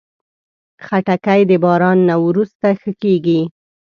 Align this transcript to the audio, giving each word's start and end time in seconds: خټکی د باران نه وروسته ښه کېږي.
خټکی 0.85 1.41
د 1.49 1.51
باران 1.63 1.97
نه 2.09 2.15
وروسته 2.25 2.67
ښه 2.79 2.91
کېږي. 3.01 3.41